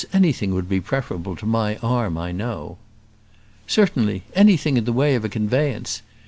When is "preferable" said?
0.81-1.35